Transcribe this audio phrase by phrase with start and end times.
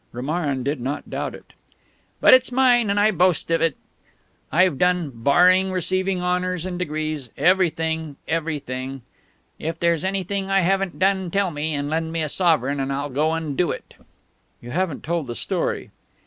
[0.13, 1.53] Romarin did not doubt it.
[2.19, 3.77] "But it's mine, and I boast of it.
[4.51, 9.03] I've done barring receiving honours and degrees everything everything!
[9.59, 13.11] If there's anything I haven't done, tell me and lend me a sovereign, and I'll
[13.11, 13.93] go and do it."
[14.59, 15.91] "You haven't told the story."